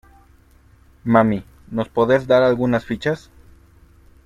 ¿Mami, 1.03 1.43
nos 1.69 1.87
podes 1.87 2.25
dar 2.25 2.41
algunas 2.41 2.83
fichas? 2.85 3.29